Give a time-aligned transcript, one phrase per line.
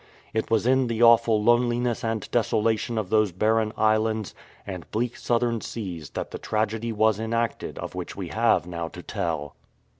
[0.33, 4.33] It was in the awful loneliness and desolation of those barren islands
[4.65, 9.03] and bleak southern seas that the tragedy was enacted of which we have now to
[9.03, 9.53] tell.